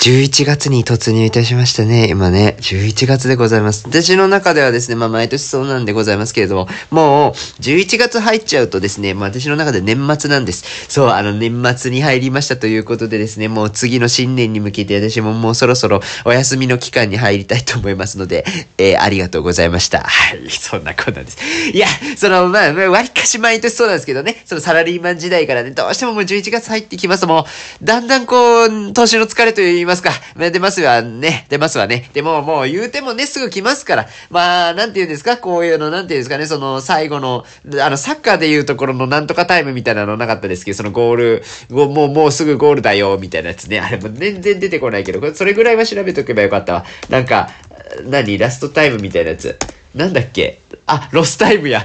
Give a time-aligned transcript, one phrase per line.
[0.00, 2.08] 11月に突入いたしましたね。
[2.08, 3.86] 今ね、11月でございます。
[3.86, 10.90] 私の中ではですね、まあ毎年そうなんでございますけれども、もう11月入っちゃうとですね、まあ私の中で年末なんです。
[10.90, 18.46] そう、あの年末に入りましたということでですね、もう次の新年に向けて私ももうそろそろお休みの期間に入りたいと思いますので、
[18.78, 20.00] えー、ありがとうございました。
[20.04, 21.36] はい、そんなことなんです。
[21.74, 21.86] いや、
[22.16, 27.44] その、まあ、割かし毎年そうなんですけどね、そのサラリーマン時代からね、どうしてももう11月入ってきますも
[27.82, 32.08] う、だんだんこう、年の疲れといいますか、出ますわね、出ますわね。
[32.14, 34.08] でももう言うてもね、すぐ来ますから。
[34.30, 37.44] まあ、なんて言うんですか、こういうの、なんて言うんですかね、その最後の、
[37.82, 43.80] あの、サッカーで言うところのなんとかタイムみたいなのなかったですけど、そのゴール、もう、もうすぐゴールだよ、みたいなやつね。
[43.80, 46.84] あれも全然出てこないけど、それぐらいは調べとけばよかったわ。
[47.08, 47.50] なんか、
[48.04, 48.38] 何？
[48.38, 49.58] ラストタイムみたいなやつ。
[49.94, 50.60] なんだっけ？
[50.86, 51.84] あ、ロスタイムや。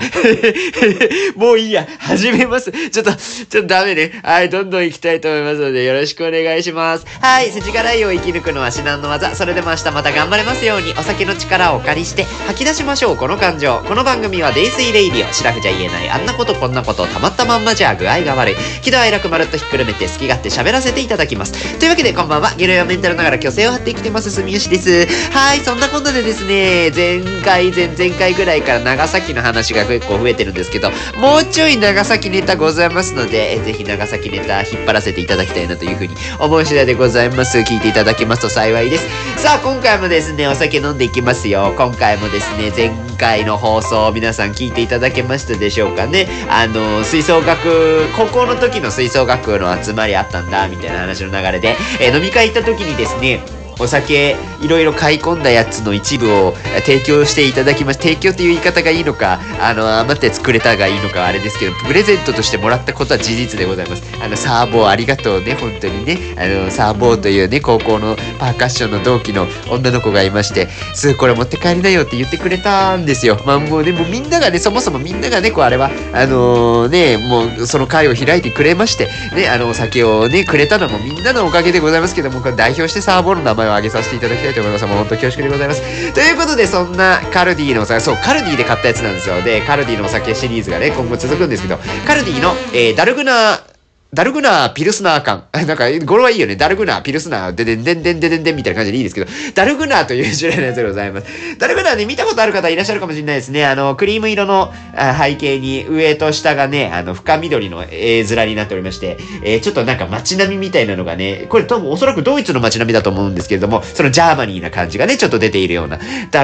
[1.36, 1.88] もういいや。
[2.00, 2.72] 始めます。
[2.72, 4.12] ちょっと、ちょっとダメね。
[4.24, 7.06] はい、どんどん行きたいと思いますので、よろしくお願いします。
[7.22, 9.36] はい、世知辛いを生き抜くのは至難の業。
[9.36, 13.80] それでも明日また頑張れますように、お酒の力をお借りして、吐き出しましょう、この感情。
[13.88, 15.34] この番組は、デイスイレイディオ。
[15.34, 18.56] シラフじゃ言えない、あんなことこんなこと、たまったまんまじゃ具合が悪い。
[18.82, 21.54] 喜怒哀楽まるっとひっくるめて、好き勝手喋らせていただきます。
[21.80, 22.54] というわけで、こんばんは。
[22.58, 25.08] ゲロやメンタルながら虚勢を張って生きてます、住吉です。
[25.32, 37.58] はい、そんなことでですね、前回、前々回ぐらいからから長崎の話が結構増えてるんですけど、もうちょい長崎ネタございますので、えぜひ長崎ネタ引っ張らせていただきたいなというふうに思う次第でございます。
[37.60, 39.06] 聞いていただけますと幸いです。
[39.42, 41.74] さあ、今回もですね、お酒飲んでいきますよ。
[41.78, 46.28] 今回もですね、前回の放送、皆さん聞いていただけましたでしょうかね。
[46.50, 53.40] あの、吹奏楽、高校の時の吹奏楽の集まりあったんだ、みたいな話の流れで、え飲み会行った時にですね、
[53.80, 56.54] お酒いろいろ買い込んだやつの一部を
[56.86, 64.04] 提供していただきまし提供っていう言い方がいいのかあの余って作れたがいいのかあれですけどプレゼントとしてもらったことは事実でございます。
[64.24, 66.18] あのサーボーありがとうね本当にね。
[66.38, 73.40] あのサーボーというね高校のパーカッションの同期の女の子がいましてすぐこれ持って帰りなよって言ってくれたんですよ。
[73.46, 84.86] まあもうねもうみんながねそもそもみんながねこうあれはあのー、ねもうその会を開いてくれましてねあのお酒をねくれたのもみんなのおかげでございますけどもこれ代表してサーボーの名前を挙げさせていただきたいと思います。
[84.86, 86.14] もう本当恐縮でございます。
[86.14, 89.42] ということで、そんなカルディのお酒、そう、カルディで買ったやつなんですよ。
[89.42, 91.78] で、カルディのお酒シリーズがね、今後続くんですけど、
[92.08, 93.75] カルディの、えー、ダルグナー、
[94.16, 95.44] ダルグナー、ピルスナー缶。
[95.52, 96.56] なんか、語呂はいいよね。
[96.56, 101.28] ダルグナー、ピルスナー、ででんでんでんでんでんでみたいな感じでいいですけど、ダルグナーという種類のやつでございます。
[101.60, 103.66] ダルグナーね、見たことある方いらっしゃるかもしれないですね。
[103.66, 104.74] あの、クリーム色の
[105.22, 116.00] 背景に上と下がね、あの、深緑の絵面になっておりまして、えー、ちょっとなんか街並みみたいなのがね、これ多分おそらくドイツの街並みだと思うんですけれども、そのジャーマニーな感じがね、ちょっと出ているような、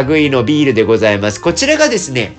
[0.09, 1.39] 類のビールでございます。
[1.39, 2.35] こちらがですね、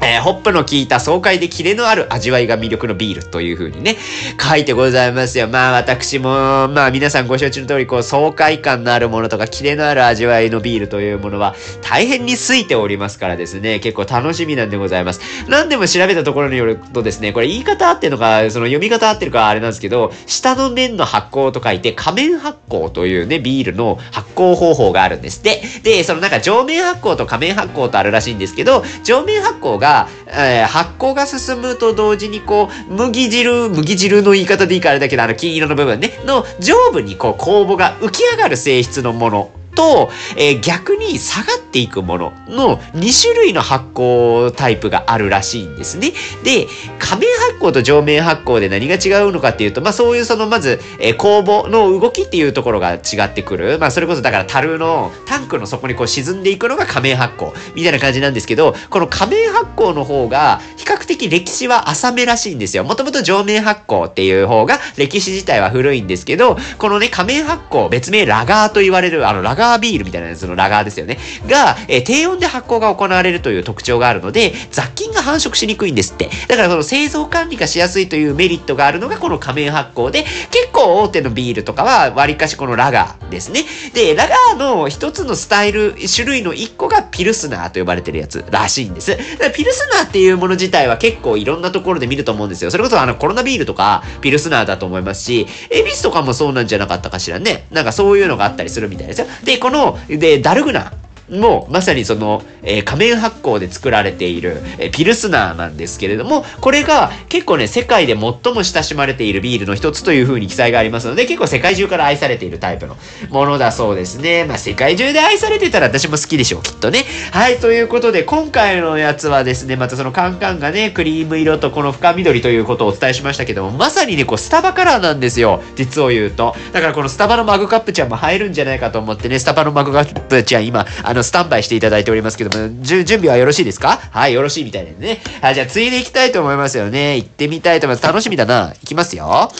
[0.00, 3.96] えー、ホップの効いた爽快でキレのある味わいが魅力のビールという風にね、
[4.40, 5.48] 書いてございますよ。
[5.48, 15.20] まあ私も、まあ皆さんご承知の通り、こう爽快感のあるものとかキレのある味わいのビールというものは大変に空いておりますからですね、結構楽しみなんでございます。
[15.48, 25.62] 何でも調べたところによるとですね、これ言い方合ってるのか、その読み方合ってるかあれなんですけど、下の面の発酵と書いて仮面発酵というね、ビールの発酵方法があるんですって。
[25.82, 39.57] で、そのなんか上面発酵と仮面発酵とあるらしいんですけど、上面発酵がが、えー、発酵が進むと同時にこう、麦汁、麦汁の言い方でいいかあれだけど、あの金色の部分ね、の上部にこう酵母が浮き上がる性質のもの。
[39.78, 46.10] と、えー、逆に下がっていくものの2種類の発酵タイプがあるらしいんですね。
[46.42, 46.66] で、
[46.98, 53.78] 仮面発酵と上面発酵で何が違うのかっていうと、まあそういうそのまず、えー、酵母の動きっていうところが違ってくる。
[53.78, 62.82] まあそれこそだから樽のタンクの底にこう沈んでいくのが仮面発酵みたいな感じなんですけど、この仮面発酵の方が比較的歴史は浅めらしいんですよ。
[62.82, 71.18] もともと上面発酵っていう方が歴史自体は古いんですけど、このね仮面発酵、別名ラガーと言われるあのラガーガービールみたいなやつのラガーですよね。
[71.46, 76.30] が、えー、低温で発酵が行われるという特徴があるので、雑菌が繁殖しにくいんですって。
[76.48, 83.64] だからその製造管理がしやすいというメリットがあるのがこの仮面発酵で、結構大手のビールとかは割かしこのラガーですね。
[83.94, 89.10] で、ラガーの一つのスタイル、種類の一個がピルスナーと呼ばれてるやつらしいんです。
[89.10, 92.70] だからピルスナーっていうもの自体は結構いろんなところで見ると思うんですよ。
[92.70, 97.66] それこそあのコロナビールとかピルスナーだと思いますし、エビスとかもそうなんじゃなかったかしらね。
[97.70, 99.26] なんかそういうのがあったりするみたいですよ。
[99.44, 100.92] で、この、で、ダルグナ。
[101.30, 112.96] もうまさにその、えー、仮面発酵で作られている、えー、ピルスナーなんですけれども、これが結構ね、世界で最も親しまれているビールの一つという風に記載がありますので、結構世界中から愛されているタイプの
[113.30, 114.44] ものだそうですね。
[114.44, 117.04] まあ、世界中で愛されてたら私も好きでしょう、きっとね。
[117.32, 125.62] はい、ということで、今回のやつはですね、またそのカンカンがね、クリーム色とこの深緑ということをお伝えしましたけども、まさにね、こう、スタバカラーなんですよ。
[125.76, 126.54] 実を言うと。
[126.72, 133.98] だからこのスタバのマグカップちゃんも入るんじゃないかと思ってね、スタバのマグカップちゃん今、あの、スタンバイしていただいておりますけども、準備はよろしいですか？
[134.10, 135.20] はい、よろしいみたいですね。
[135.40, 137.16] はい、じゃあ、ついでいきたいと思いますよね。
[137.16, 138.06] 行ってみたいと思います。
[138.06, 138.74] 楽しみだな。
[138.82, 139.50] いきますよ。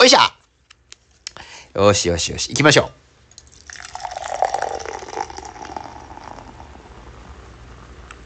[0.00, 2.48] よいしょよしよしよし。
[2.50, 2.90] 行きましょ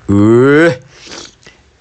[0.08, 0.14] う。
[0.14, 0.82] うー。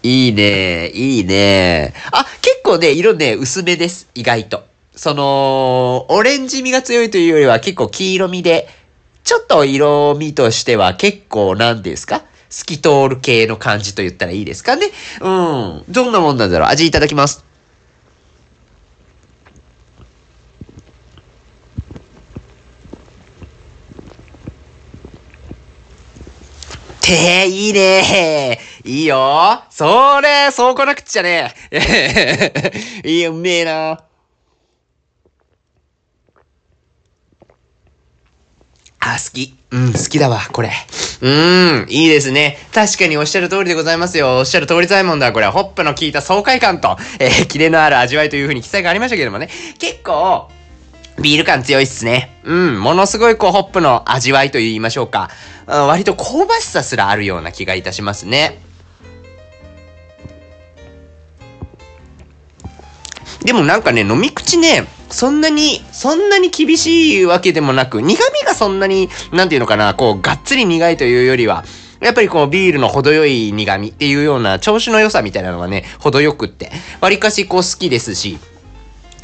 [0.03, 4.07] いいねいいねあ、結構ね、色ね、薄めです。
[4.13, 4.74] 意外と。
[4.95, 8.67] その、オレンジ味が強いというよりは結構黄色味で、
[9.23, 12.23] ちょっと色味としては結構なんですか？
[12.49, 14.87] 透き通る系の感じと言ったらいいですかね？
[15.19, 15.83] うん。
[15.89, 16.69] どんなもんなんだろう？
[16.69, 17.43] 味いただきます。
[27.01, 32.71] ていいねいいよそれ、そうこなくっちゃねえ
[33.05, 33.99] いいよ、うめえな
[39.07, 39.53] あ、好き。
[39.69, 40.71] うん、好きだわ、これ。
[41.21, 42.57] うーん、いいですね。
[42.73, 44.37] 確かにおっしゃる通りでございますよ。
[44.37, 45.31] おっしゃる通りざいもんだ。
[45.31, 49.49] これはホップの効いた爽快感と、えー、キレのある味わいという風に記載がありましたけどもね。
[49.77, 50.49] 結構、
[51.21, 52.39] ビール感強いっすね。
[52.43, 55.29] うん、ものすごいこうホップの味わいと言いましょうか。
[55.67, 58.59] 割と香ばしさすらあるような気がいたしますね。
[63.45, 71.63] でもなんかね、飲み口ね、そんなに、そんなに厳しいわけでもなく、苦味がそんなに、なんていうのかな、こう、がっつり苦いというよりは、
[72.01, 76.71] やっぱりこうビールの程よい苦味っていうような調子の良さみたいなのがね、程よくって、
[77.01, 78.39] 割かしこう好きですし、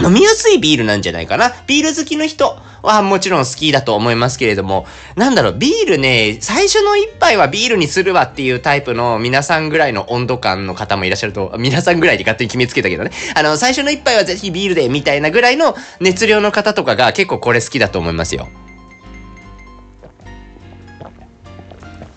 [0.02, 1.52] 飲みやすいビールなんじゃないかな。
[1.68, 4.86] ビール好きの人はもちろん好きだと思いますけれども、
[5.16, 13.12] なんだろう、ビールね、最初の一杯はビールにするわっていうタイプの皆さんぐらいの温度感の方もいらっしゃると、皆さんぐらいで勝手に決めつけたけどね。
[13.36, 18.48] あの、最初の一杯はぜひビールでみたいなぐらいの熱量の方とかが結構これ好きだと思いますよ。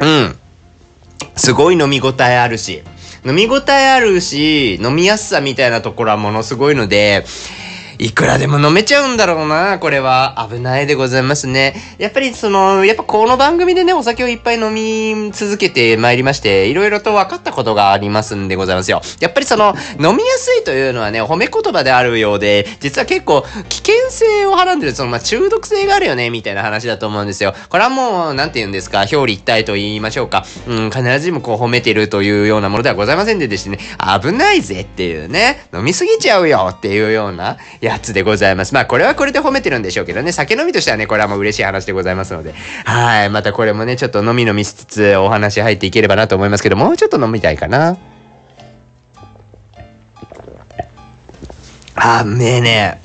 [0.01, 0.39] うん。
[1.37, 2.83] すごい飲み応えあるし、
[3.25, 7.25] 飲み応えあるし、飲みやすさみたいなところはものすごいので、
[7.99, 10.47] いくらでも飲めちゃうんだろうな、これは。
[10.51, 11.75] 危ないでございますね。
[11.99, 19.03] やっぱりその、やっぱこの番組でね、お酒をいっぱい飲み続けてまいりまして、いろいろと分かったことがありますんでございますよ。
[19.21, 27.55] やっぱりその、飲みやすいというのはね、褒め言葉であるようで、実は結構、危険性をはらんでる、その、まあ、中毒性があるよね、みたいな話だと思うんですよ。
[27.69, 30.45] これはもう、なんて言うんですか、表裏一体と言いましょうか。
[30.67, 33.79] うん、必ずしもこう褒めてるというようなものではございませんででしてね、
[34.23, 38.73] 危ないぜっていうね、飲みすぎちゃうよっていうような、やつでございます。
[38.73, 42.55] まあ、これはこれで褒めてるんでしょうけどね、酒飲みとしてはね、これはもう嬉しい話でございますので、
[42.85, 43.31] はい。
[43.31, 47.99] またこれもね、ちょっと飲み飲みしつつお話入っていければなと思いますけど、もうちょっと飲みたいかな。
[51.95, 53.01] あ、うめえね。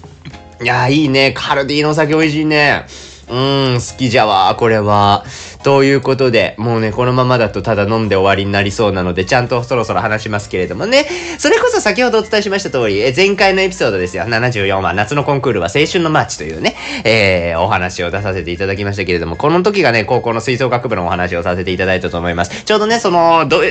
[0.62, 1.34] いや、いいね。
[1.36, 2.86] カルディのお酒美味しいね。
[3.30, 5.24] うん、好きじゃわ、これは。
[5.64, 11.06] ということで、もうね、このままだとただ飲んで終わりになりそうなので、ちゃんとそろそろ話しますけれどもね。
[11.38, 14.24] それこそ先ほどお伝えしました通り、え前回のエピソードですよ。
[14.24, 22.64] 74話、夏のコンクールは青春のマーチというね、えー、お話を出させていただきましたけれども、この時がね、高校の吹奏楽部のお話をさせていただいたと思います。
[22.64, 23.62] ちょうどね、その、ど、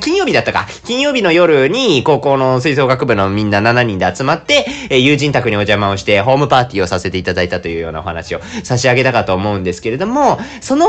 [0.00, 0.68] 金曜日だったか。
[0.84, 10.86] 金曜日の夜に、高校の吹奏楽部のみんな7人で集まって、え友人宅にお邪魔をして、ホームパーティーをさせていただいたというようなお話を差し上げたかと思うんですけれども、その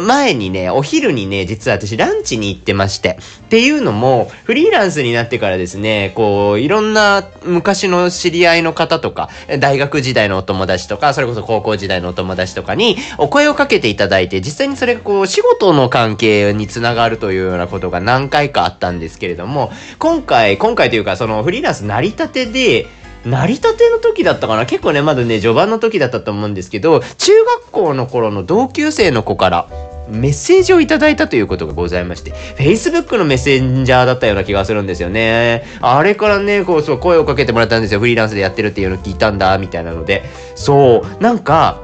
[0.00, 3.18] 前にね、お昼にね、実は私ランチに行ってまして。
[3.44, 22.86] っていうのも、フリーランスになってからですね、こう、いろんな昔の知り合いの方とか、大学時代のお友達とか、それこそ高校時代のお友達とかにお声をかけていただいて、実際にそれがこう、仕事の関係につながるというようなことが何回かあったんですけれども、今回、今回というか、そのフリーランス成り立てで、
[23.24, 24.66] 成り立ての時だったかな？
[24.66, 29.68] 結構ね、まだね、序盤の時だったと思うんですけど、中学校の頃の同級生の子から、
[30.08, 35.64] メッセージをいただいたということがございまして、Facebook のメッセンジャーだったような気がするんですよね。
[35.80, 38.00] あれからね、こう、そう、声をかけてもらったんですよ。
[38.00, 40.24] フリーランスでやってるっていうの聞いたんだ、みたいなので。
[40.56, 41.80] そう、なんか、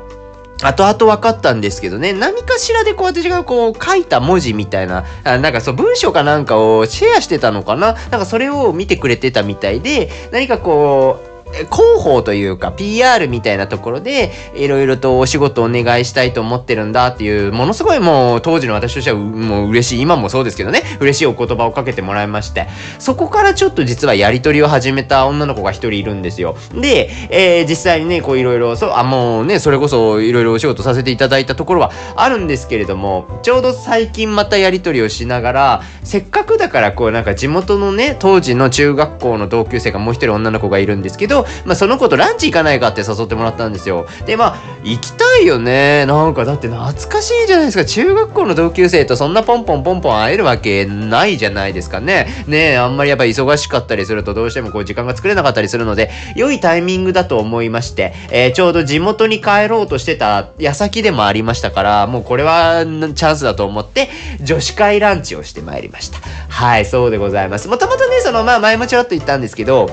[0.60, 7.92] 後々分かったんですけどね、何かしらでこう私がこう書いた文字みたいな、あなんかそう文章かなんかをシェアしてたのかな？
[7.92, 20.00] なんかそれを見てくれてたみたいで、何かこう、広報というか PR みたいなところでいろいろとお仕事お願いしたいと思ってるんだっていうものすごいもう当時の私としてはもう嬉しい。
[20.00, 20.82] 今もそうですけどね。
[21.00, 22.66] 嬉しいお言葉をかけてもらいまして。
[22.98, 26.56] そこからちょっと実はやり取りを始めた女の子が一人いるんですよ。
[26.74, 44.06] で、えー、実際にねこういろいろそうあもうねそれこそいろいろお仕事させていただいたところはあるんですけれどもちょうど最近またやり取りをしながらせっかくだからこうなんか地元のね当時の中学校の同級生がもう一人女の子がいるんですけどまあ、その子とランチ行かないかって誘ってもらったんですよ。
[44.26, 46.06] で、まあ、行きたいよね。
[46.06, 47.84] なんか、だって懐かしいじゃないですか。
[47.84, 52.28] 中学校の同級生とそんなポンポンポンポン会えるわけないじゃないですかね。
[52.46, 64.08] ねあんまりやっぱ忙しかったりするとどうしてもこう時間が作れなかったりするので、良いタイミングだと思いまして、えー、ちょうど地元に帰ろうとしてた矢先でもありましたから、もうこれはチャンスだと思って、
[64.42, 66.18] 女子会ランチをしてまいりました。
[66.48, 67.68] はい、そうでございます。
[67.68, 69.88] もともとね、その、まあ前もちょろっと言ったんですけど、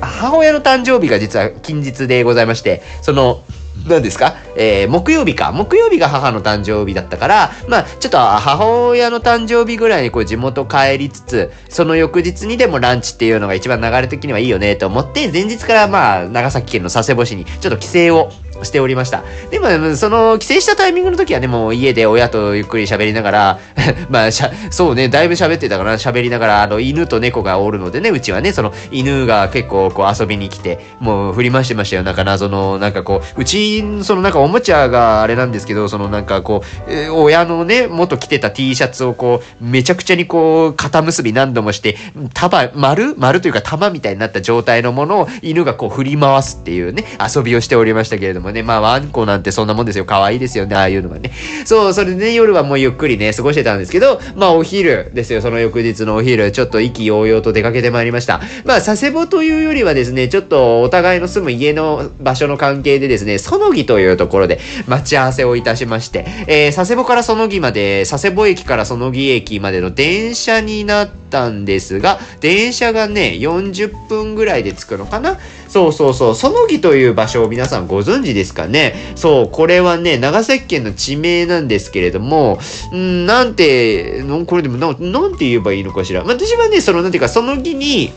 [0.00, 3.42] 母親の誕生日が実は近日でございまして、その、
[3.88, 4.36] 何ですか？
[4.56, 5.50] えー、木曜日か。
[5.50, 18.30] 木曜日が母の誕生日だったから、まあ、ちょっと母親の誕生日ぐらいにこう地元帰りつつ、その翌日にでもランチっていうのが一番流れ的にはいいよねと思って、前日からまあ、長崎県の佐世保市にちょっと帰省を
[18.62, 19.24] しておりました。
[19.50, 23.58] でも、その、帰省したタイミングの時はね、もう家で親とゆっくり喋りながら
[24.08, 32.02] まあ、しゃ、そうね、だいぶ喋ってたから喋りながら、あの、犬と猫がおるのでね、うちはね、その、犬が結構こう遊びに来て、もう振り回してましたよ。
[32.02, 41.96] なんか謎の、なんかこう、うち、そのなんかおもちゃがあれなんですけど、そのなんかこう、えー、親のね、元着てた T シャツをこう、めちゃくちゃにこう、肩結び何度もして、
[42.32, 50.04] 束、丸丸というか玉みたいになった状態のものを犬がこう振り回すっていうね、遊びをしておりましたけれどももね、まあ、ワンコなんてそんなもんですよ。
[50.04, 51.32] 可愛いですよね、ああいうのがね。
[51.64, 58.40] そう、それでね、夜はもうゆっくりね、過ごしてたんですけど、まあお昼ですよ、その翌日のお昼、ちょっと意気揚々と出かけてまいりました。
[58.64, 75.38] まあ佐世保というよりはですね、ちょっとお互いの住む家の場所の関係でですね、そのぎというところで待ち合わせをいたしまして、えー、佐世保からそのぎまで、佐世保駅からそのぎ駅までの電車になったんですが、電車がね、40分ぐらいで着くのかな？
[75.74, 78.94] そうそうそう、そのぎという場所を皆さんご存知ですかね？
[79.16, 82.60] そう、これはね、長崎県の地名なんですけれども、
[82.94, 86.22] んなんて、これでもな、なんて言えばいいのかしら？
[86.22, 88.12] 私はね、その、なんていうか、そのぎに、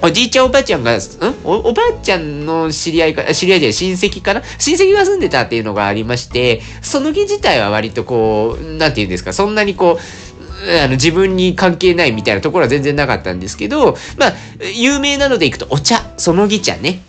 [0.00, 1.00] おじいちゃんおばあちゃんが、ん？
[1.44, 4.42] おおばあちゃんの知り合いか、知り合いじゃない、親戚かな？
[4.58, 10.31] 親戚が住んでたっていうのがありまして、そのぎ自体は割とこう、なんて言うんですか、そんなにこう、
[10.62, 14.32] あの、自分に関係ないみたいなところは全然なかったんですけど、まあ、
[14.74, 17.00] 有名なので行くと、お茶、そのぎ茶ね。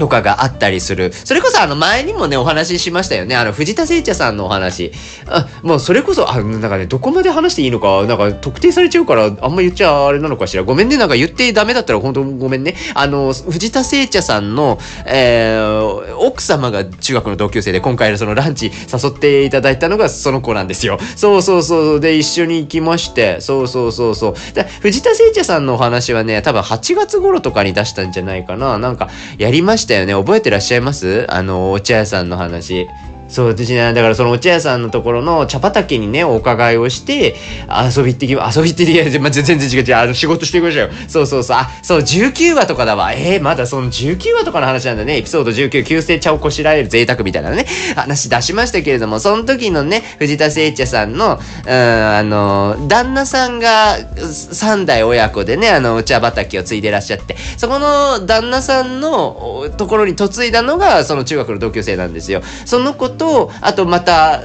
[0.00, 1.12] とかがあったりする。
[1.12, 3.36] それこそあの前にもね、お話ししましたよね。
[3.36, 4.92] あの、藤田聖茶さんのお話。
[5.26, 10.62] あ、もうそれこそ、あ、なんかね、どこまで話していいのか、なんか特定されちゃうから、あんま言っちゃあれなのかしら。
[10.62, 12.74] ごめんね、なんか言ってダメだったら本当ごめんね。
[12.94, 20.98] あの、藤田聖茶さんの、えー、奥様が中学の同級生で、今回のそのランチ誘っていただいたのがその子なんですよ。
[21.16, 22.00] そうそうそう。
[22.00, 24.54] で、一緒に行きまして、そうそうそうそう。
[24.54, 28.78] で、藤田聖茶さんのお話はね、多分8月頃とかに出したんじゃないかな。
[28.78, 30.14] なんか、やりましたよね。
[30.14, 31.26] 覚えてらっしゃいます？
[31.28, 32.88] あの、お茶屋さんの話。
[33.30, 37.36] そう、私ね、だからそのお茶屋さんのところの茶畑にね、お伺いをして、
[37.68, 40.90] 遊び行ってき、遊び行ってき、ま、全然違う違う、あの、仕事してきましたよ。
[41.08, 43.12] そうそうそう、あ、そう、19話とかだわ。
[43.12, 45.18] えー、まだその19話とかの話なんだね。
[45.18, 62.42] エピソード19、旧姓茶をこしらえる贅沢みたいなね、話出しましたけれども、その時のね、藤田聖茶さんの、うん、あの、旦那さんが3代親子でね、あの、お茶畑を継いでらっしゃって、そこの旦那さんのところに嫁いだのが、その中学の同級生なんですよ。
[62.64, 64.40] その子と、あとまた、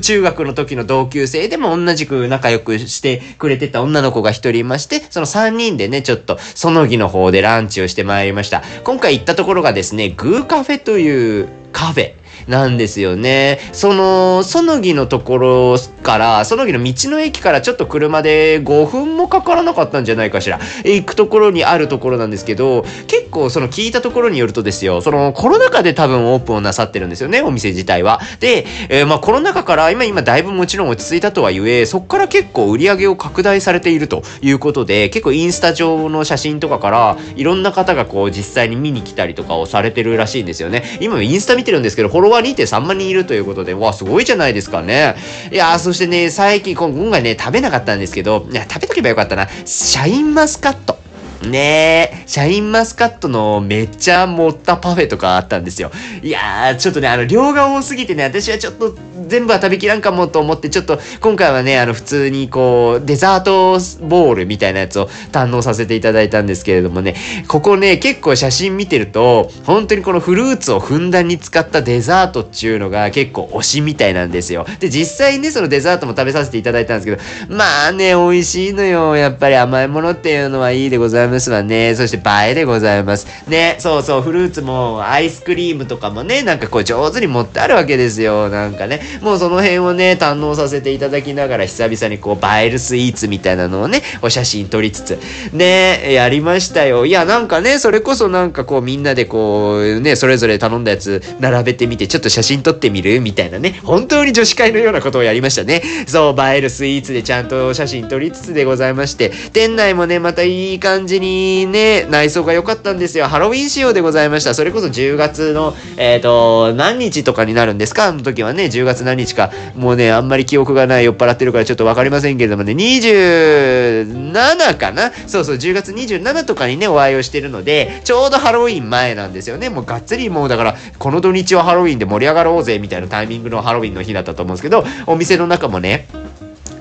[0.00, 8.62] 中学の時の同級生でも同じく仲良くしてくれてた女の子が一人いまして、その三人でね、ちょっと、そのぎの方でランチをしてまいりました。
[8.82, 12.14] 今回行ったところがですね、グーカフェというカフェ。
[12.48, 13.58] なんですよね。
[13.72, 20.60] その、そのぎのところから、そのぎの道の駅からちょっと車で5分もかからなかったんじゃないかしら。
[20.84, 28.20] 行くところにあるところなんですけど、結構その聞いたところによるとですよ、そのコロナ禍で多分オープンをなさってるんですよね、お店自体は。
[28.40, 40.98] で、えー、まあコロナ禍から今今だいぶもちろん落ち着いたとはいえ、そこから結構売り上げを拡大されているということで、結構インスタ上の写真とかからいろんな方がこう実際に見に来たりとかをされてるらしいんですよね。
[41.00, 45.16] 今インスタ見てるんですけど、フォロワー2.3万人いるということで、わ、すごいじゃないですかね。
[45.52, 49.48] いやそしてね、最近、今回ね、食べなかったんですけど、いや、食べとけばよかったな。
[49.64, 50.98] シャインマスカット。
[51.46, 55.90] ねえ、シャインマスカットのめっちゃ盛ったパフェとかあったんですよ。
[56.22, 58.94] いやー、ちょっとね、あの、量が多すぎてね、私はちょっと
[59.28, 67.14] 全部は食べきらんかもと思って、ちょっと今回はね、あの普通にこう、デザートボールみたいなやつを堪能させていただいたんですけれどもね、
[67.48, 74.66] ここね、結構写真見てると、本当にこのフルーツをふんだんに使ったデザートっていうのが結構推しみたいなんですよ。
[74.80, 79.16] で、実際ね、そのデザートも食べさせていただいたんですけど、まあね、美味しいのよ。
[79.16, 81.94] やっぱり甘いものっていうのはいいでございますわね。
[81.94, 83.26] そして映えでございます。
[83.48, 88.48] ね、そうそう、フルーツもアイスクリームとかもね、なんかこう上手に持ってあるわけですよ。
[88.48, 95.18] なんかね、もうその辺をね、堪能させていただきながら久々にこう映えるスイーツみたいなのをね、お写真撮りつつ、
[95.52, 97.06] ね、やりましたよ。
[97.06, 105.82] いや、なんかね、それこそなんかこうみんなでこう、ね、それぞれ頼んだやつ並べてみて、ちょっと写真撮ってみるみたいなね、本当に女子会のようなことをやりましたね。
[106.06, 113.26] そう、映えるスイーツでちゃんと写真撮りつつでございまして、店内もね、またいい感じにね、内装が良かったんですよ。
[113.26, 114.54] ハロウィン仕様でございました。
[114.54, 118.06] それこそ10月の、えっ、ー、と、何日とかになるんですか？
[118.06, 119.50] あの時はね、10月何日か。
[119.74, 125.12] もうね、あんまり記憶がない酔っ払ってるからちょっとわかりませんけれどもね、27かな？
[125.26, 129.70] そうそう、10月27とかにね、お会いをしてるので、ちょうどハロウィン前なんですよね。
[129.70, 136.06] もうがっつりもうだから、この土日はハロウィンで盛り上がろうぜみたいなタイミングのハロウィンの日だったと思うんですけど、お店の中もね、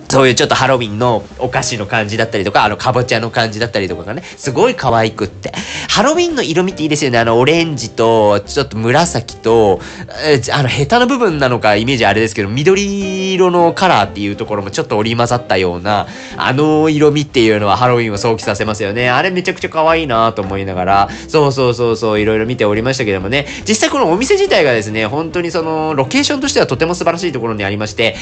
[0.10, 5.52] そういうちょっとハロウィンのお菓子の感じだったりとか、あの、かぼちゃの感じだったりとかがね、すごい可愛くって。
[5.90, 7.20] ハロウィンの色味っていいですよね？
[7.20, 9.80] あの、オレンジと、ちょっと紫と、
[10.26, 16.08] えあの、ヘタの部分なのかイメージあれですけど、緑色のカラーっていうところもちょっと織り交ざったような、
[16.38, 19.10] あの色味っていうのはハロウィンを想起させますよね。
[19.10, 28.16] あれめちゃくちゃ可愛いなと思いながら、そうそうそうそう、いろいろ見ておりましたけどもね、実際このお店自体がですね、本当にその、ロケーションとしてはとても素晴らしいところにありまして、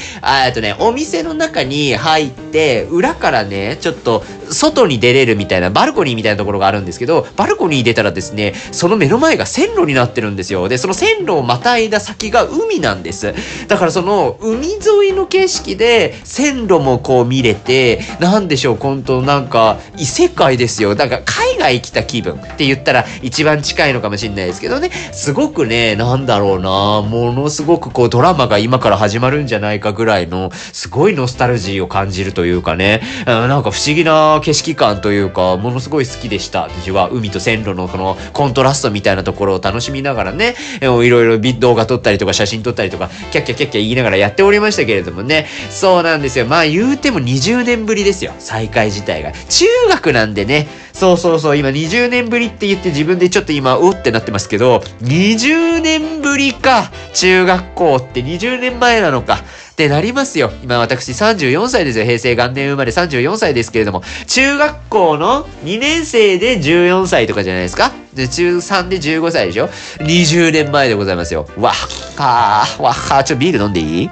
[0.45, 10.67] えっとね、お店の中にに入って、裏からね、ちょっと外に出れるみたいな、バルコニーみたいなところがあるんですけど、バルコニー出たらですね、その目の前が線路になってるんですよ。
[10.67, 13.33] で、その線路をまたいだ先が海なんです。
[13.67, 20.95] だからその海沿いの景色で線路もこう見れて、なんでしょう、本当なんか異世界ですよ。
[20.95, 36.63] だから海外来た気分って言ったら一番近いのかもしれないですけどね、すごくね、なんだろうな、ものすごくこうドラマが今から始まるんじゃないかぐらいの、すごいノスタルジーを感じるというかね、なんか不思議な景色感というか、ものすごい好きでした。
[36.63, 46.45] 私は海と線路のこのコントラストみたいなところを楽しみながらね、いろいろ動画撮ったりとか写真撮ったりとか、キャッキャキャッキャ言いながらやっておりましたけれどもね、そうなんですよ。
[46.45, 48.33] まあ言うても20年ぶりですよ。
[48.39, 49.31] 再会自体が。
[49.31, 59.39] 中学なんでね、そうそうそう、今20年ぶりって言って自分でちょっと今、うってなってますけど、20年ぶりか中学校って20年前なのか。
[59.71, 60.51] ってなりますよ。
[60.61, 62.05] 今私34歳ですよ。
[62.05, 67.91] 平成元年生まれ34歳ですけれども、中学校の2年生で14歳とかじゃないですか？
[68.13, 71.47] で、中3で15歳でしょ ?20 年前でございますよ。
[71.57, 74.09] わっかー、わっかー、ちょ、ビール飲んでいい？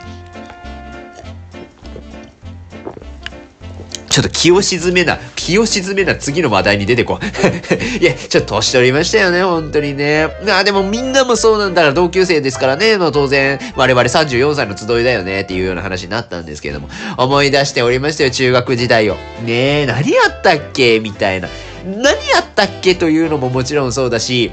[4.20, 7.24] ちょっと気を沈めな、気を沈めな次の話題に出てこう
[8.04, 10.28] いや、ちょっと年取りましたよね、本当にね。
[10.46, 19.14] まあ、でもみんなもそうなんだから同級生ですからね、の当然、我々34歳の集いだよね、っていうような話になったんですけれども、思い出しておりましたよ、中学時代を。
[19.46, 21.00] ねえ、何やったっけ？
[21.00, 21.48] みたいな。
[21.86, 22.96] 何やったっけ？
[22.96, 24.52] というのももちろんそうだし、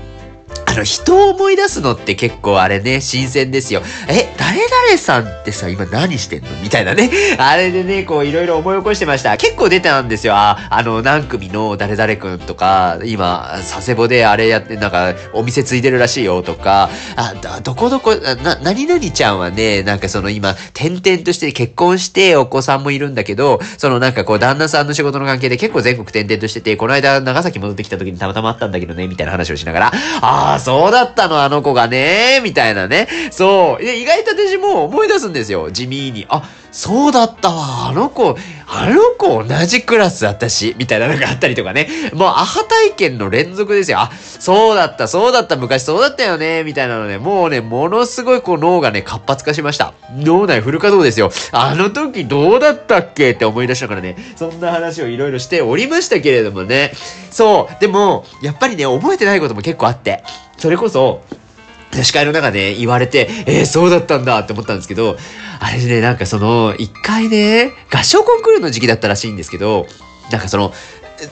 [0.77, 3.83] の、人を思い出すのって結構あれね、新鮮ですよ。
[4.09, 6.51] え、誰々さんってさ、今何してんの？
[6.63, 7.11] みたいなね。
[7.39, 9.37] あれでね、こういろいろ思い起こしてました。
[9.37, 10.35] 結構出たんですよ。
[10.35, 33.07] あ、あの、何組の誰々くんとか、今、佐世保であれやって、なんか、お店ついてるらしいよとか、あ、どこどこ、な、何々ちゃんはね、なんかその今、転々として結婚してお子さんもいるんだけど、そのなんかこう、旦那さんの仕事の関係で結構全国転々としてて、この間長崎戻ってきた時にたまたまあったんだけどね、みたいな話をしながら、ああ、そうだったの、あの子がね、みたいなね。
[33.31, 33.85] そう。
[33.85, 35.71] 意外と私も思い出すんですよ。
[35.71, 36.27] 地味に。
[36.29, 36.43] あ、
[36.77, 37.89] そうだったわ。
[37.89, 38.37] あの子、
[38.69, 41.89] あの子同じクラス私、みたいなのがあったりとかね。
[42.13, 43.99] もうアハ体験の連続ですよ。
[43.99, 47.17] あ、そうだった、そうだった、昔そうだったよね、みたいなのね。
[47.17, 49.95] もうね、ものすごいこう脳がね、活発化しました。
[50.19, 51.31] 脳内フル稼働ですよ。
[51.53, 53.31] あの時どうだったっけ？
[53.31, 54.15] って思い出したからね。
[54.37, 56.93] そんな話をいろいろしておりましたけれどもね。
[57.31, 57.81] そう。
[57.81, 60.23] でも、やっぱりね、覚えてないことも結構あって。
[60.59, 61.23] それこそ、
[62.05, 65.17] 司会の中で言われて、えー、そうだったんだって思ったんですけど、
[65.61, 69.87] あれね、なんかその、一回ね、合唱コンクールの時期だったらしいんですけど、
[70.31, 70.73] なんかその、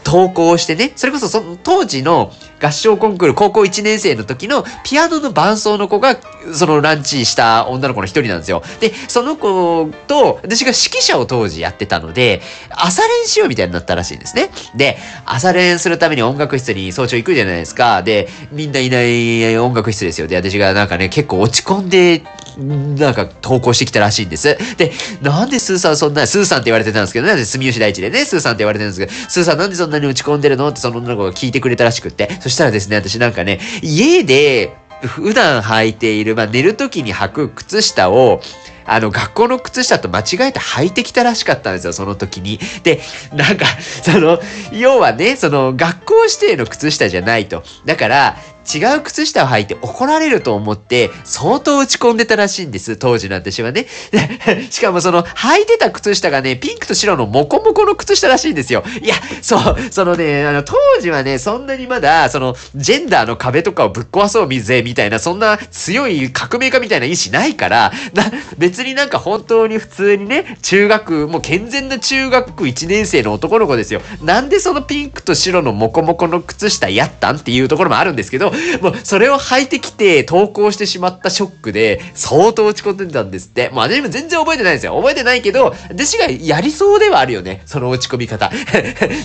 [0.03, 6.17] 投稿してね、それこそその当時の合唱コンクール高校1年生の時のピアノの伴奏の子が
[6.53, 8.63] そのランチした女の子の一人なんですよ。
[8.81, 14.51] で、その子と私が指揮者を当時やってたので、朝練しようみたいになったらしいんですね。
[14.75, 18.03] で、朝練するために音楽室に早朝行くじゃないですか。
[18.03, 20.27] で、みんないない音楽室ですよ。
[20.27, 22.23] で、私がなんかね、結構落ち込んで
[22.59, 24.57] なんか投稿してきたらしいんです。
[24.77, 30.69] で、なんでスーさんそんな、スーさんって言われてたんですけど、なんで住吉大地でね、スーさんって言われてるんですけど、スーさんなんでそんなに打ち込んでるの？
[30.69, 32.39] ってその女の子が聞いてくれたらしくって。
[32.41, 38.41] そしたらですね、私なんかね、家で、普段履いている、まあ、寝る時に履く靴下を、
[38.87, 42.59] あの、学校の靴下と間違えて履いてきたらしかったんですよ、その時に。
[42.83, 43.01] で、
[43.33, 43.67] なんか、
[44.03, 44.41] その、
[44.73, 47.63] 要はね、その、学校指定の靴下じゃないと。
[47.85, 53.87] だから、違う靴下を履いて怒られると思って相当打ち込んでたらしいんです、当時の私はね。
[54.71, 58.83] しかもその履いてた靴下がね、ピンクと白のモコモコの靴下らしいんですよ。
[59.03, 74.01] いや、そう、そのね、あの、当時はね、そんなにまだ、その、ジェンダーの壁とかをぶっ壊そうぜ、みたいな、そんな強い革命家みたいな意志ないから、な、別別になんか本当に普通にね、中学、もう健全な中学1年生の男の子ですよ。
[74.21, 78.51] なんでそのピンクと白のモコモコの靴下やったんっていうところもあるんですけど、
[78.83, 83.69] もうそれを履いてきて投稿してしまったショックで相当落ち込んでたんですって。
[83.69, 84.97] もう私も全然覚えてないんですよ。
[84.97, 87.63] 覚えてないけど、私がやりそうではあるよね。
[87.67, 88.51] その落ち込み方。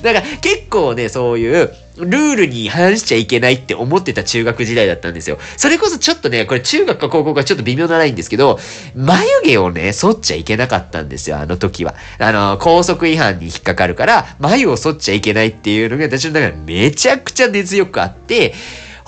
[0.04, 5.38] だから結構ね、そういうルールに反しちゃいけないって思ってた中学時代だったんですよ。
[5.58, 8.60] それこそちょっとね、これ中学か高校かちょっと微妙なラインですけど、
[8.96, 11.96] 眉毛をね、剃っちゃいけなかったんですよ、あの時は。
[12.18, 18.54] あの、高速違反に引っかかるから、眉を剃っちゃいけないっていうのが私の中でめちゃくちゃ熱強くあって、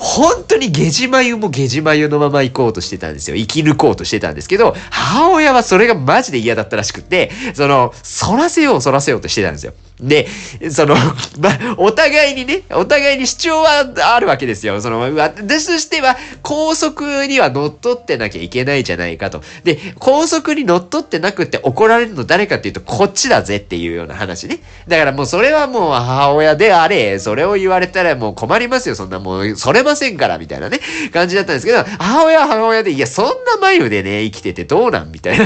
[0.01, 3.37] 本当に下地眉も下地眉のまま行こうとしてたんですよ。
[3.37, 9.73] 生き抜こうとしてたんですけど、母親はそれがマジで嫌だったらしくて、その、反らせよう反らせようとしてたんですよ。
[10.01, 10.27] で、
[10.71, 10.95] その、
[11.39, 13.85] まお互いにね、お互いに主張は
[14.15, 14.81] あるわけですよ。
[14.81, 19.41] その、私としては、高速には乗っ取ってなきゃいけないじゃないかと。
[19.63, 24.59] で、高速に乗っ取ってなくて怒られるの誰かっていうと、こっちだぜっていうような話ね。
[24.87, 28.95] だからもうそれはもう母親であれ、それを言われたらもう困りますよ。
[28.95, 30.79] そんなもう、それませんから、みたいなね、
[31.13, 35.45] 感じだったんですけど、母親は母親で、いや、そんな眉でね、生きててどうなんみたいな。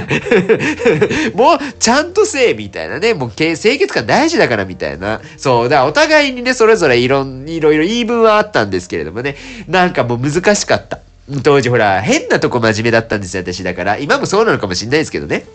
[1.35, 3.13] もう、ちゃんとせえ、みたいなね。
[3.13, 5.21] もう、清潔感大事だだからみたいな。
[5.37, 5.69] そう。
[5.69, 9.35] だからお互いにね、それぞれいろんいろいろ言い分はあったんですけれどもね。
[9.67, 10.99] なんかもう難しかった。
[11.43, 13.97] 当時ほら、変なとこ真面目だったんですよ、私だから。
[13.97, 15.45] 今もそうなのかもしんないですけどね。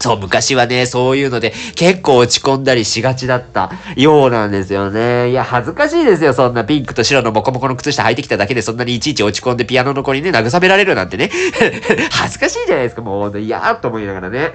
[0.00, 5.30] そう、昔はね、そういうので結構落ち込んだりしがちだったようなんですよね。
[5.30, 11.30] いや、恥ずかしいですよ、そんなピンクと白のモコモコの靴下履いてきただけでそんなにいちいち落ち込んでピアノの子にね、慰められるなんてね。
[12.12, 14.52] 恥ずかしいじゃないですか、もう、いやーと思いながらね。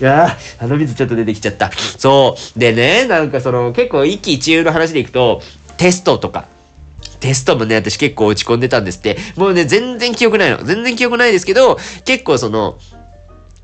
[0.00, 1.72] いやー、鼻水ちょっと出てきちゃった。
[1.72, 2.58] そう。
[2.58, 5.42] でね、なんかその、結構一喜一憂の話でいくと、
[5.76, 6.46] テストとか、
[7.20, 9.16] テストもね、私結構落ち込んでたんですって。
[9.36, 10.62] もうね、全然記憶ないの。
[10.62, 12.78] 全然記憶ないですけど、結構その、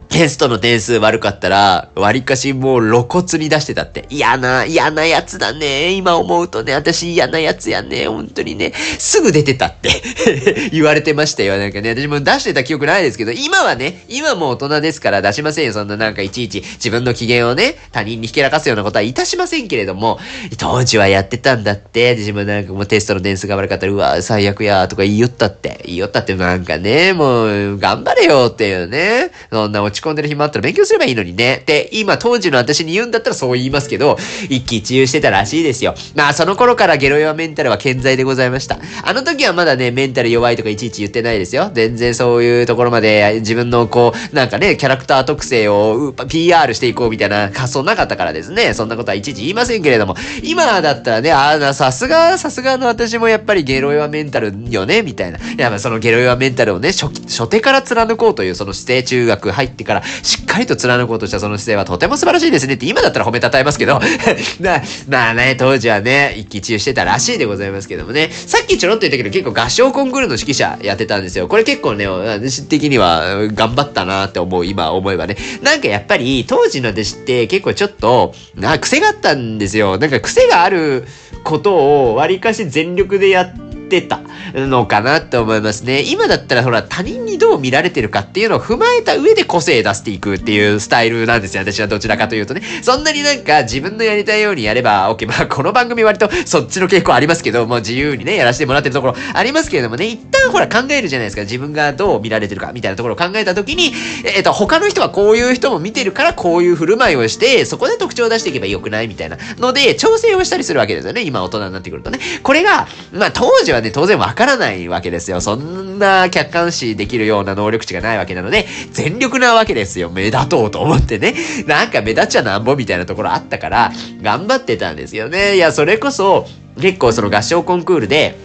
[0.09, 4.07] テストの点数悪かったら、割かしもう露骨に出してたって。
[4.11, 5.93] 嫌な、嫌なやつだね。
[5.93, 8.07] 今思うとね、私嫌なやつやね。
[8.07, 8.73] 本当にね。
[8.99, 9.90] すぐ出てたって
[10.73, 11.59] 言われてましたよ。
[11.59, 15.73] なんかね、私も出してた記憶ないですけど、今はね、今も大人ですから出しませんよ。
[15.73, 20.19] そんななんかいちいち自分の機嫌をね、他人にひけらかすようなことはいたしませんけれども、
[20.59, 22.14] 当時はやってたんだって。
[22.17, 25.81] 自分なんかもうテストの点数が悪かったら、うわ、最悪や、とか言いよったって。
[25.87, 29.31] 言いよったってなんかね、もう、頑張れよっていうね。
[29.51, 31.57] そんな落ち込んでる暇あったら勉強すればいいのにね。
[31.62, 34.16] って今当時の私に言うんだったらそう言いますけど、
[34.48, 35.94] 一喜一憂してたらしいですよ。
[36.14, 38.78] まあその頃からゲロ弱メンタルは健在でございました。
[39.02, 41.70] あの時はまだね、メンタル弱いとかいちいち言ってないですよ。
[41.72, 48.74] 全然そういうところまで自分のこう、なんかね、キャラクター特性を PR していこうみたいな発想なかったからですね。
[48.74, 55.38] そんなことはいちいち言いませんけれども、今だったらね、ああ、さすが、さすがの私もやっぱりゲロ弱メンタルよね、みたいな。
[55.57, 64.01] やっぱそのゲロ弱メンタルをね、初初手から貫こうというその指定中学入ってからしっかりと貫こうとしたその姿勢はとても素晴らしいですねって今だったら褒めたたえますけど
[64.61, 71.49] まあ、まあね、当時はね、一喜一憂してたらしいでございますけどもね、さっきちょろっと言ったけど結構合唱コンクールの指揮者やってたんですよ。
[71.49, 75.37] これ結構ね、私的には頑張ったなって思う、今思えばね。
[75.62, 79.99] なんかやっぱり当時の私って結構ちょっと、な、癖があったんですよ。
[79.99, 81.05] なんか癖がある
[81.42, 81.75] こと
[82.11, 84.20] を割かし全力でやってってた
[84.55, 86.03] のかなって思いますね。
[86.03, 91.62] 今だったらほら他人にどう見られてるかっていうのを踏まえた上で個性出していくっていうスタイルなんですよ。
[91.62, 92.62] 私はどちらかというとね。
[92.83, 95.27] そんなになんか自分のやりたいようにやれば OK。
[95.27, 101.42] まあこの番組割とそっちの傾向ありますけど、もう自由にね、やらせてもらってるところありますけれどもね、一旦ほら考えるじゃないですか。
[101.42, 103.92] 自分がどう見られてるかみたいなところを考えた時に、
[104.25, 111.23] えっ、ー、と、他の人はこういう人も見てるからこういう振る舞いをして、そこで特徴を出していけばよくないみたいなので、調整をしたりするわけですよね。
[111.23, 112.18] 今大人になってくるとね。
[112.42, 115.41] これが、まあ当時はね、当然わからないわけですよ。
[115.41, 120.11] そんな客観視できるような能力値がないわけなので、全力なわけですよ。
[120.11, 121.35] 目立とうと思ってね。
[121.67, 125.57] なんか目立っちゃなんぼみたいなところあったから、頑張ってたんですよね。
[125.57, 126.47] いや、それこそ、
[126.81, 128.39] 結構その合唱コンクールで、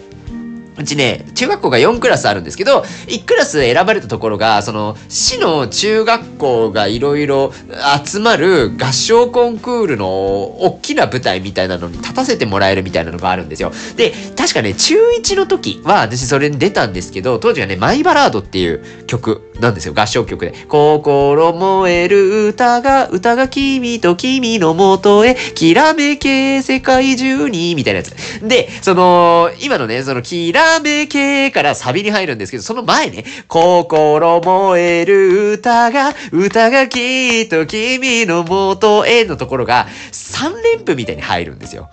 [0.80, 7.52] うちね、中学校が4クラスあるんですけど、1クラス選ばれたところが、その、市の中学校がいろいろ
[8.06, 13.74] 集まる合唱コンクールの大きな舞台みたいなのに立たせてもらえるみたいなのがあるんですよ。
[13.98, 19.94] で、確かね、中1の時は私それに出たんですけど、当時はね、マイバラードっていう曲なんですよ。
[19.94, 20.54] 合唱曲で。
[20.70, 28.16] 心燃える歌が、歌が君と君のもとへ、きらめけ世界中に、みたいなやつ。
[28.48, 41.90] で、その、今のね、その、きらめけからサビに入るんですけど、その前ね、心燃える歌が、歌がきっと君のもとへのところが、3連符みたいに入るんですよ。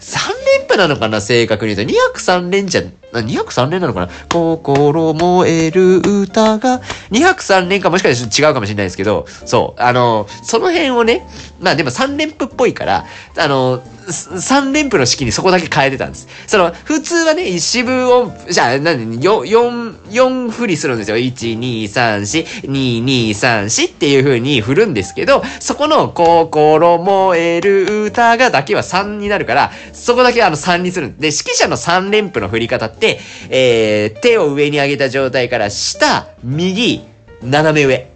[0.00, 0.18] 3
[0.58, 1.92] 連符なのかな正確に言うと。
[1.92, 4.08] 2泊3連じゃ、2泊3連なのかな？
[4.28, 11.26] 心燃える歌が、2泊3連かもしかしたら違うかもしれないですけど、そう、あの、その辺をね、
[11.60, 13.04] まあでも3連符っぽいから、
[13.36, 16.28] あの、3連符の式にそこだけ変えてたんです。
[16.46, 21.16] その、普通はね、一部を、じゃあ、何、4、4、4振りするんですよ。
[21.16, 37.02] 1、2、3、4、2、2、3、4っていう風に振るんですけど、そこの、心燃える歌がだけは3になるから、そこだけあの3にするんで、指揮者の3連符の振り方って、えー、手を上に上げた状態から下、右、
[37.42, 38.15] 斜め上。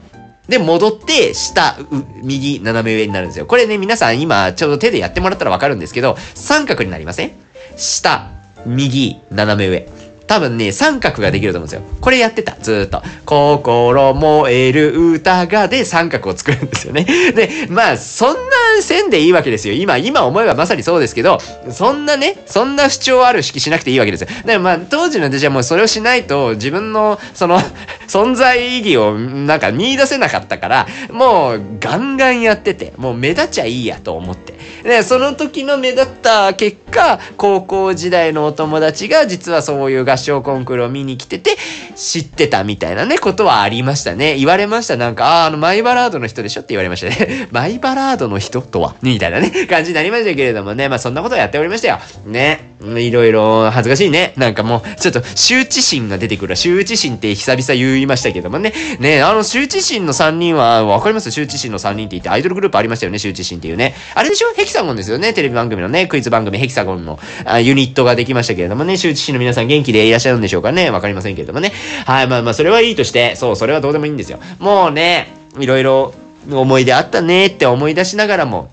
[0.50, 1.78] で、戻って、下、
[2.22, 3.46] 右、斜め上になるんですよ。
[3.46, 7.32] これね、皆さん今、ちょうど手でやってもらったらわかるんですけど、三角になりません？
[7.76, 8.32] 下、
[8.66, 9.88] 右、斜め上。
[10.30, 11.82] 多分ね、三角ができると思うんですよ。
[12.00, 12.54] これやってた。
[12.62, 13.02] ずっと。
[13.24, 17.04] 心燃える歌がで三角を作るんですよね。
[17.34, 18.38] で、まあ、そんな
[18.80, 19.74] 線でいいわけですよ。
[19.74, 21.38] 今、今思えばまさにそうですけど、
[21.72, 24.28] そんなね、そんな主張ある式しなくていいわけですよ。
[24.44, 27.60] でもまあ、当時の私はもうそれをしないと、自分の、その、
[28.06, 34.54] 存在意義をなんか見出せなかったから、もうガンガンやってて、もう目立っちゃいいやと思って。
[34.84, 41.56] で、その時の目立った結果、高校時代のお友達が実はそういう合唱コンクールを見に来てて、
[41.96, 44.36] 知ってたみたいなね、ことはありましたね。
[44.36, 44.96] 言われました。
[44.96, 47.48] なんか、ああ、の、マイバラードの人でしょって言われましたね。
[47.52, 48.94] マイバラードの人とは？
[49.02, 50.88] みたいなね、感じになりましたけれどもね。
[50.88, 51.98] まあ、そんなことをやっておりましたよ。
[52.26, 52.70] ね。
[52.80, 54.32] いろいろ恥ずかしいね。
[54.36, 56.54] なんかもう、ちょっと、羞恥心が出てくる。
[56.56, 58.72] 羞恥心って久々言いましたけどもね。
[59.00, 61.28] ね、あの、羞恥心の3人は、わかります？
[61.28, 63.94] 羞恥心の3人って言って、アイドルグループありましたよね、羞恥心っていうね。
[64.14, 64.52] あれでしょ？
[64.56, 65.34] ヘキサゴンですよね。
[65.34, 70.90] テレビ番組のね、クイズ番組ヘキサゴンのあユニットができましたけれどもね、羞恥心の皆さん元気でいらっしゃるんでしょうかね。
[70.90, 71.72] わかりませんけれどもね。
[72.06, 74.38] はい、まあまあ、それはいいとして、そう、それはどうでもいいんですよ。
[74.58, 76.14] もうね、いろいろ
[76.50, 78.70] 思い出あったねって思い出しながらも、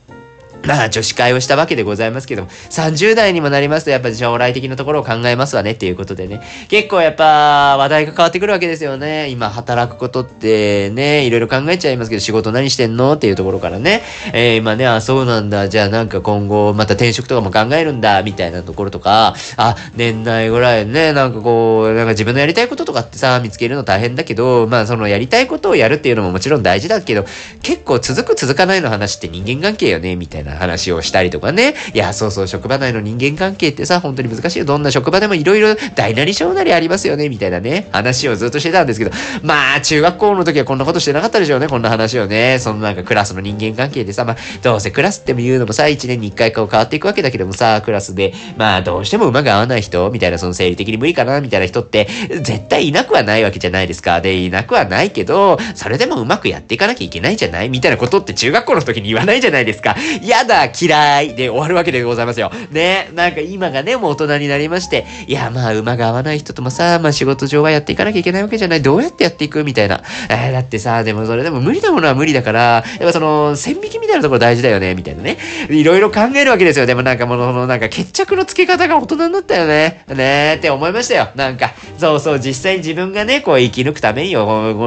[0.67, 6.41] まあ、女子会をしたわけでございますけども、30代にもなりますと、やっぱ将来的なところを考えますわねっていうことでね。
[6.67, 9.30] 結構やっぱ、話題が変わってくるわけですよね。
[9.30, 14.03] 今、働くことってね、いろいろ考えちゃいますけど、仕事何してんのっていうところからね。
[14.34, 15.69] えー、今ね、あ、そうなんだ。
[15.69, 27.25] じゃあなんか今後、また転職とかも考えるんだ、みたいなところとか、あ、年内ぐらいね、なんかこう、なんか自分のやりたいこととかってさ、見つけるの大変だけど、まあそのやりたいことをやるっていうのももちろん大事だけど、
[27.62, 31.76] 結構続く続かないの話って人間関係よね、みたいな話をしたりとかね。
[31.93, 34.65] いや、そうそう、職場内の人間関係ってさ、本当に難しいよ。
[34.65, 42.58] どんな職場でもいろいろ大なり小なりありますよね、みたいなね、話をずっとしてたんですけど、まあ、中学校の時はこんなことしてなかったでしょうね、こんな話をね。
[42.60, 54.22] そのなんかクラスの人間関係でさ、まあ、どうせクラスって言うのもさ、1年に1回こう変わっていくわけだけどもさ、クラスで、まあ、どうしても馬が合わない人、みたいな、その生理的に無理かな、みたいな人って、絶対いなくはないわけじゃないですか。
[54.22, 57.70] で、いなくはないけど、それでもうまくやっていかなきゃいけないじゃない？
[57.70, 59.96] みたいなことって中学校の時に言わないじゃないですか。
[60.24, 62.52] やだ、嫌いで終わるわけでございますよ。
[62.71, 68.82] ね、なんか今がね、もう大人になりまして、いや、まあ、馬が合わない人ともさ、まあ仕事上はやっていかなきゃいけないわけじゃない。
[68.82, 70.02] どうやってやっていくみたいな。
[70.30, 75.38] えー、だってさ、でもそれでも無理なものは無理だから、やっぱその、線引きみたいなところ大事だよね、みたいなね。
[75.69, 76.86] いろいろ考えるわけですよ。
[76.86, 80.04] でもなんかもの、なんか決着のつけ方が大人になったよね。
[80.10, 81.30] ねーって思いましたよ。
[81.36, 84.45] なんか、そうそう、実際に自分がね、こう生き抜くためによ、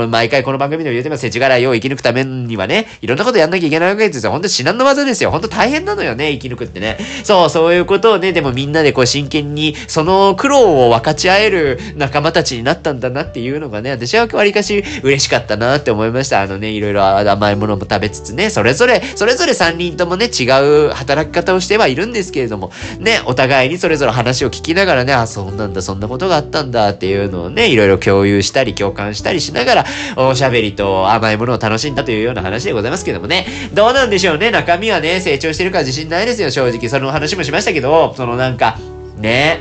[0.09, 4.33] 毎回この番組でも言ってます、世知辛いを生き抜くためにはね、いろんなことやんなきゃいけないわけですよ。
[4.33, 5.31] ほんと至難の技ですよ。
[5.41, 6.99] ほんと大変なのよね、生き抜くってね。
[7.25, 16.43] そう、そういうことをね、でもみんなでこう真剣に、その苦労を分かち合える仲間たちになったんだなっていうのがね、私はわりかし嬉しかったなって思いました。
[16.43, 20.45] あのね、いろいろ甘いものも食べつつね、それぞれ、それぞれ3人ともね、違
[20.89, 36.89] う働き方をしてはいるんですけれども、ね、お互いにそれぞれ話を聞きながらね、あ、そうなんだ、そんなことがあったんだっていうのをね、いろいろ共有したり共感したりしながら、おしゃべりと甘いものを楽しんだというような話でございますけどもね、どうなんでしょうね、中身はね、成長してるか自信ないですよ、正直。
[36.89, 38.79] その話もしましたけど、そのなんか、
[39.17, 39.61] ね、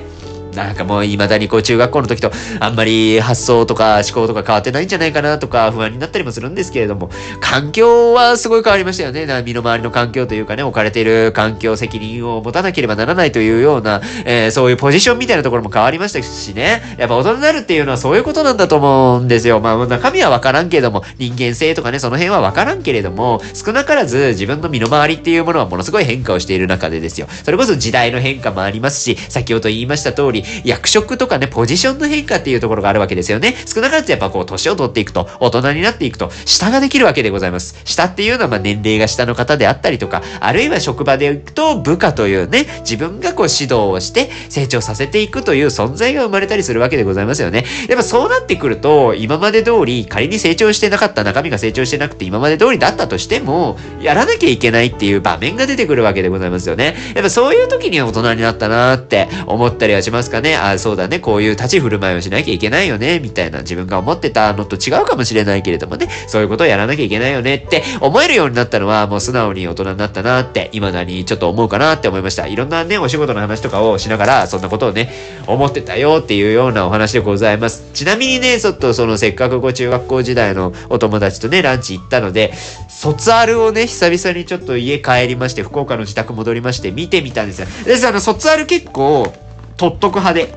[0.54, 7.10] なんかもう未だにこう中学校の時とあんまり発想とか思考とか変わってないんじゃないかなとか不安になったりもするんですけれども、
[7.40, 9.28] 環境はすごい変わりましたよね。
[9.44, 16.82] 身の回りの環境というかね、置かれている環境責任を持たなければならないというような、えー、そういうポジションみたいなところも変わりましたしね。
[16.98, 19.60] やっぱ大人になるっていうのはそういうことなんだと思うんですよ。
[19.60, 27.28] まあ中身はわからんけれども、人間性とかね、その辺はわからんけれども、少なからず自分の身の回りっていうものはものすごい変化をしている中でですよ。
[27.44, 33.56] それこそ時代の変化もありますし、先ほど言いました通り、役職とかね、ポジションの変化っていうところがあるわけですよね。
[33.65, 37.75] 少なからずやっぱこう、年を取っていくと、大人になっていくと、下ができるわけでございます。
[37.86, 47.65] 下っていうのはまあ年齢が下の方であったりとか、あるいは職場で行くと部下というね、自分がこう指導をして成長させていくという存在が生まれたりするわけでございますよね。
[47.88, 56.95] やっぱそうなってくると、今まで通り仮に成長してなかった中身が成長してなくて今まで通りだったとしても、やらなきゃいけないっていう場面が出てくるわけでございますよね。
[57.15, 60.56] やっぱそういう時には大人になったなーって思ったりはしますかね。
[60.56, 61.20] あ、そうだね。
[61.20, 63.20] こういう立ち振る舞いをしなきゃいけないよね。
[63.20, 66.10] みたいな自分が思ってたのと違うかもしれないけれどもね。
[66.28, 72.48] そういうことをやらなきゃいけないよねって思えるようになったのはもう素直に大人になったなって、未だにちょっと思うかなって思いました。
[72.48, 75.12] いろんなね、お仕事の話とかをしながら、そんなことをね、
[75.48, 77.84] 思ってたよっていうようなお話でございます。
[77.94, 82.54] ちなみにね、ちょっとそのせっかくこう中学校時代のお友達とね、ランチ行ったので、
[82.88, 87.68] 卒アルをね、久々にちょっと家帰りまして、福岡の自宅戻りまして、見てみたんですよ。
[87.86, 89.34] で、あの、卒アル結構、
[89.80, 90.54] 取っとく派で、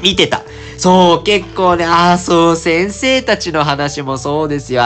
[0.00, 0.42] 見てた。
[0.78, 4.84] そう、結構ね、ああ、そう、先生たちの話もそうですよ。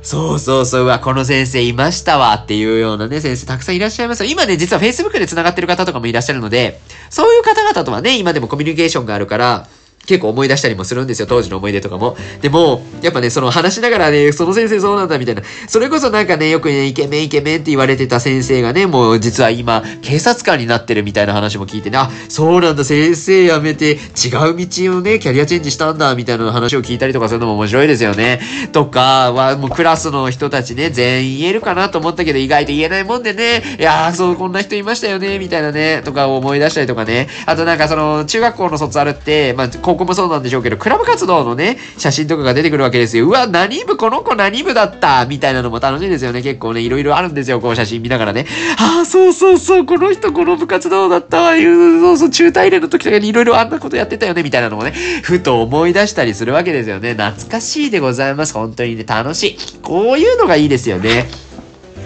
[0.00, 9.66] そうそうそう、うわ、この先生いましたわっていうようなね、先生たくさんいらっしゃいます今ね、実は Facebook で繋がってる方とかもいらっしゃるので、そういう方々とはね、今でもコミュニケーションがあるから、
[10.08, 12.16] 結構思い出したりもするんですよ、当時の思い出とかも。
[12.40, 15.42] でも、やっぱね、その話しながらね、その先生そうなんだみたいな。
[15.68, 23.98] それこそなんかね、よくね、イケメンイケメンって言われてた先生がね、もう実は今、警察官になってるみたいな話も聞いてね、あ、そうなんだ、先生辞めて違う
[24.56, 28.40] 道をね、キャリアチェンジしたんだ、みたいな話を聞いたりとかするのも面白いですよね。
[28.72, 37.28] とかは、もうクラスの人たちね、全員言えるかなと思ったけど、意外と言えないもんでね、いやー、そう、こんな人いましたよね、みたいなね、とか思い出したりとかね。
[37.44, 39.68] あとなんかその、中学校の卒アルって、まあ、
[39.98, 43.26] 校もそうなんでしょうけど、クラブ活動のね、写真とかが出てくるわけですよ。
[43.26, 45.26] うわ、何部この子何部だった？
[45.26, 46.42] みたいなのも楽しいですよね。
[46.42, 47.60] 結構ね、いろいろあるんですよ。
[47.60, 48.46] こう写真見ながらね。
[48.78, 51.40] ああ、そうそうそう、この人この部活動だった？
[51.42, 51.56] わ。
[51.56, 54.42] いうそうそう、中大連の時とかにいろいろあんなことやってたよね。
[54.42, 57.14] みたいなのもね、ふと思い出したりするわけですよね。
[57.14, 58.54] 懐かしいでございます。
[58.54, 59.58] 本当にね、楽しい。
[59.82, 61.26] こういうのがいいですよね。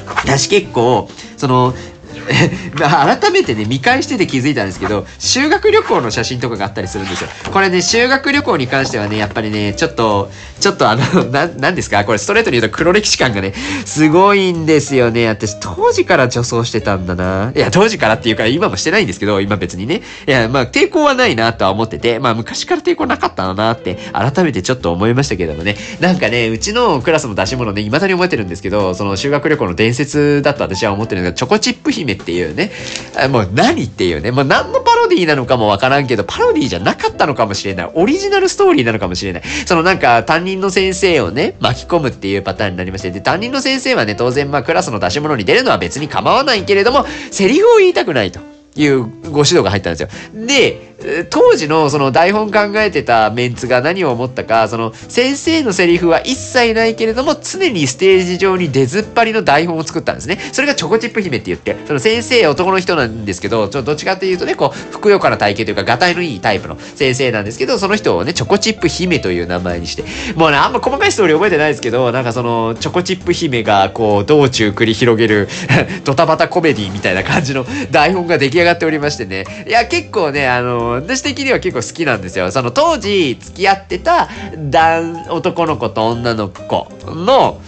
[0.06, 1.74] 私結構、その、
[2.76, 7.28] 改めてね、見返してて気づいたんですけど、修学旅行の写真とかがあったりするんですよ。
[7.52, 10.30] これね、修学旅行に関してはね、やっぱりね、ちょっと、
[10.60, 12.04] ちょっとあの、 な、なんですか？
[12.04, 13.52] これストレートに言うと黒歴史感がね、
[13.84, 15.28] すごいんですよね。
[15.28, 17.52] 私、当時から女装してたんだな。
[17.54, 20.02] いや、当時からっていうか、今もしてないんですけど、今別にね。
[20.26, 25.76] いや、まあ、抵抗はないなとは思ってて、まあ、昔から抵抗なかったのなって、改めてちょっと思いましたけどもね。
[26.00, 32.72] なんかね、うちのクラスの出し物ね、未だに覚えてるんですけど、その修学旅行の伝説だと私は思ってるんですが、チョコチップ姫っていうね、
[33.30, 37.90] もう何っていうね、もう何のパロディーなのかもわからんけど、パロディーじゃなかったのかもしれない。
[37.94, 39.42] オリジナルストーリーなのかもしれない。
[39.66, 48.40] そのなんか担任の先生をね、巻き込むっていうパターンになりまして、で、担任の先生はね、当然まあクラスの出し物に出るのは別に構わないけれども、セリフを言いたくないと。
[48.74, 50.08] いうご指導が入ったんですよ。
[50.46, 50.91] で、
[51.30, 60.38] 当時のその台本考えてたメンツが何を思ったか、その先生のセリフは一切ないけれども、常にステージ上に出ずっぱりの台本を作ったんですね。
[60.52, 75.48] それがチョコチップ姫って言って、その先生男の人なんですけど、ちょどっちかっていうとね、こう、ふくよかな体型というか、がたいのいいタイプの先生なんですけど、その人をね、チョコチップ姫という名前にして、もうね、あんま細かいストーリー覚えてないですけど、なんかその、チョコチップ姫がこう、道中繰り広げる
[76.04, 79.44] ドタバタコメディみたいな感じの台本が出来上がっておりましてね。
[79.66, 82.50] いや、結構ね、あの、私的には結構好きなんですよ。
[82.50, 84.28] その当時付き合ってた
[84.70, 87.60] 男、男の子と女の子の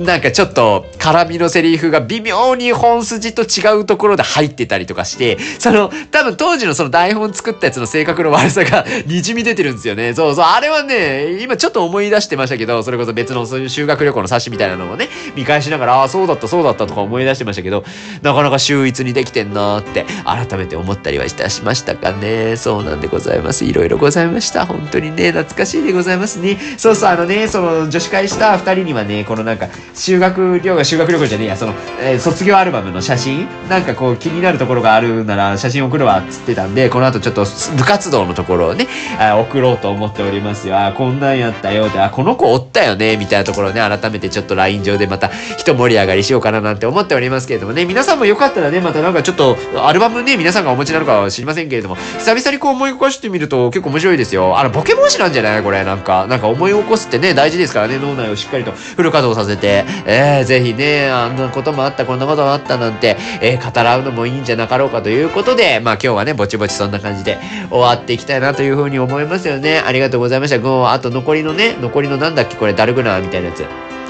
[0.00, 10.14] なんかちょっと絡みのセリフが微妙に本筋と違うところで入ってたりとかして、その多分当時のその台本作ったやつの性格の悪さが 滲み出てるんですよね。
[10.14, 10.44] そうそう。
[10.44, 17.84] あれはね、今ちょっと思い出してましたけど、それこそ別のそういう修学旅行の冊子みたいなのもね、見返しながら、ああ、そうだったそうだったとか思い出してましたけど、
[18.22, 22.56] なかなか秀逸にできてんなーって改めて思ったりはいたしましたかね。
[22.56, 23.64] そうなんでございます。
[23.64, 24.66] いろいろございました。
[24.66, 26.58] 本当にね、懐かしいでございますね。
[26.76, 33.46] そうそう、あのね、その女子会した二人にはね、このなんか、修学旅行、修学旅行じゃねえや、その、えー、卒業アルバムの写真？
[33.68, 37.44] なんかこう気になるところがあるなら写真送るわっつってたんで、この後ちょっと
[37.76, 38.88] 部活動のところをね、
[39.18, 40.78] あ送ろうと思っておりますよ。
[40.78, 54.58] あ、こんなんやったよって、あ、この子おったよね、みたいなところをね、改めてちょっと LINE 上でまた一盛り上がりしようかななんて思っておりますけれどもね、皆さんもよかったらね、またなんかちょっとアルバムね、皆さんがお持ちなのかは知りませんけれども、久々にこう思い起こしてみると結構面白いですよ。
[54.58, 55.62] あの、ボケ防止なんじゃない？
[55.62, 67.38] これ、なんか、なんか思い起こすってね、大事ですからね、脳内をしっかりとフル稼働させさせて、えー、ぜひね、あんなこともあった、こんなこともあったなんて、えー、語らうのもいいんじゃなかろうかということで、まあ今日はね、ぼちぼちそんな感じで
[67.70, 69.78] 終わっていきたいなというふうに思いますよね。
[69.78, 70.58] ありがとうございました。
[70.58, 73.64] もう、あと残りのね、残りのなんだっけ、これ、ダルグナーみたいなやつ。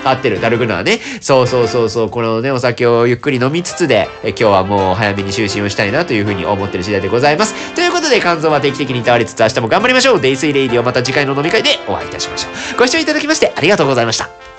[0.04, 1.00] 合ってる、ダルグナーね。
[1.20, 7.74] そうそうそうそう、このね、お酒をゆっくり飲みつつで、え今日はもう早めに就寝をしたいなというふうに思ってる次第でございます。
[7.74, 10.20] ということで、肝臓は定期的に倒れつつ明日も頑張りましょう。
[10.20, 12.78] デイスイレイディオまた次回の飲み会でお会いいたしましょう。
[12.78, 14.51] ご視聴いただきましてありがとうございました。